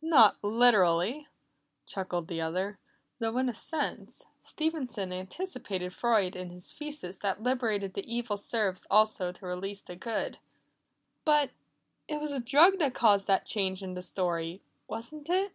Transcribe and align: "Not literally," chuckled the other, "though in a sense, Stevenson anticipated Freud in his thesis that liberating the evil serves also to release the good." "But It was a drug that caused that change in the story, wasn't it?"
"Not 0.00 0.36
literally," 0.44 1.26
chuckled 1.86 2.28
the 2.28 2.40
other, 2.40 2.78
"though 3.18 3.36
in 3.38 3.48
a 3.48 3.52
sense, 3.52 4.24
Stevenson 4.40 5.12
anticipated 5.12 5.92
Freud 5.92 6.36
in 6.36 6.50
his 6.50 6.70
thesis 6.70 7.18
that 7.18 7.42
liberating 7.42 7.90
the 7.90 8.06
evil 8.06 8.36
serves 8.36 8.86
also 8.88 9.32
to 9.32 9.44
release 9.44 9.80
the 9.80 9.96
good." 9.96 10.38
"But 11.24 11.50
It 12.06 12.20
was 12.20 12.30
a 12.30 12.38
drug 12.38 12.78
that 12.78 12.94
caused 12.94 13.26
that 13.26 13.44
change 13.44 13.82
in 13.82 13.94
the 13.94 14.02
story, 14.02 14.62
wasn't 14.86 15.28
it?" 15.28 15.52